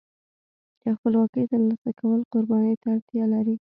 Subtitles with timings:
[0.81, 3.55] د خپلواکۍ ترلاسه کول قربانۍ ته اړتیا لري.